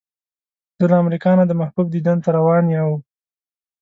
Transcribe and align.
زه 0.77 0.85
له 0.91 0.95
امریکا 1.03 1.31
نه 1.39 1.43
د 1.47 1.51
محبوب 1.61 1.87
دیدن 1.91 2.17
ته 2.23 2.29
روان 2.37 2.65
یو. 2.77 2.91